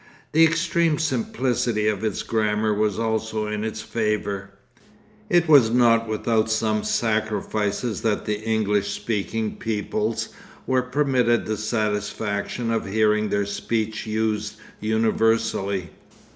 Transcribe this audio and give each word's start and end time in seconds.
The 0.31 0.43
extreme 0.43 0.97
simplicity 0.97 1.87
of 1.87 2.03
its 2.03 2.23
grammar 2.23 2.73
was 2.73 2.97
also 2.97 3.45
in 3.45 3.63
its 3.63 3.81
favour. 3.81 4.49
It 5.29 5.47
was 5.47 5.69
not 5.69 6.07
without 6.07 6.49
some 6.49 6.83
sacrifices 6.83 8.01
that 8.01 8.25
the 8.25 8.41
English 8.41 8.89
speaking 8.93 9.57
peoples 9.57 10.29
were 10.65 10.81
permitted 10.81 11.45
the 11.45 11.55
satisfaction 11.55 12.71
of 12.71 12.87
hearing 12.87 13.29
their 13.29 13.45
speech 13.45 14.07
used 14.07 14.55
universally. 14.79 15.91